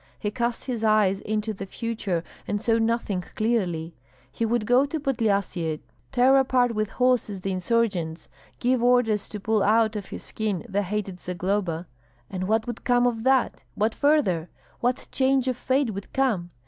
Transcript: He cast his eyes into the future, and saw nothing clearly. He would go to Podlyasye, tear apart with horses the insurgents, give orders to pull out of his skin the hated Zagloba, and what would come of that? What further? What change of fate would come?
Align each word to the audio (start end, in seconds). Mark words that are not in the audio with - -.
He 0.17 0.31
cast 0.31 0.63
his 0.63 0.83
eyes 0.83 1.19
into 1.21 1.53
the 1.53 1.67
future, 1.67 2.23
and 2.47 2.59
saw 2.59 2.79
nothing 2.79 3.23
clearly. 3.35 3.93
He 4.31 4.47
would 4.47 4.65
go 4.65 4.87
to 4.87 4.99
Podlyasye, 4.99 5.79
tear 6.11 6.37
apart 6.37 6.73
with 6.73 6.89
horses 6.89 7.41
the 7.41 7.51
insurgents, 7.51 8.27
give 8.57 8.81
orders 8.81 9.29
to 9.29 9.39
pull 9.39 9.61
out 9.61 9.95
of 9.95 10.07
his 10.07 10.23
skin 10.23 10.65
the 10.67 10.81
hated 10.81 11.19
Zagloba, 11.19 11.85
and 12.31 12.47
what 12.47 12.65
would 12.65 12.83
come 12.83 13.05
of 13.05 13.21
that? 13.25 13.63
What 13.75 13.93
further? 13.93 14.49
What 14.79 15.07
change 15.11 15.47
of 15.47 15.55
fate 15.55 15.93
would 15.93 16.11
come? 16.13 16.49